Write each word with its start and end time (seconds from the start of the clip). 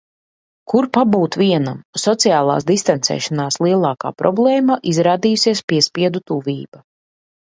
Kur 0.71 0.85
pabūt 0.97 1.35
vienam. 1.41 1.75
Sociālās 2.03 2.65
distancēšanās 2.71 3.59
lielākā 3.65 4.13
problēma 4.23 4.77
izrādījusies 4.93 5.61
piespiedu 5.73 6.25
tuvība. 6.31 6.83